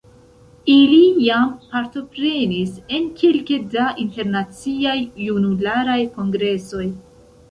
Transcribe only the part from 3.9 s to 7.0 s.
Internaciaj Junularaj Kongresoj.